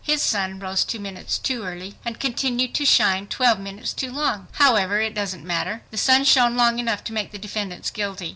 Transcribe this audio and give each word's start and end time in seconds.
His 0.03 0.23
sun 0.23 0.57
rose 0.57 0.83
two 0.83 0.97
minutes 0.99 1.37
too 1.37 1.61
early 1.61 1.93
and 2.03 2.19
continued 2.19 2.73
to 2.73 2.85
shine 2.87 3.27
twelve 3.27 3.59
minutes 3.59 3.93
too 3.93 4.11
long! 4.11 4.47
However, 4.53 4.99
it 4.99 5.13
doesn't 5.13 5.45
matter. 5.45 5.83
The 5.91 5.97
sun 5.97 6.23
shone 6.23 6.57
long 6.57 6.79
enough 6.79 7.03
to 7.03 7.13
make 7.13 7.31
the 7.31 7.37
defendants 7.37 7.91
guilty. 7.91 8.29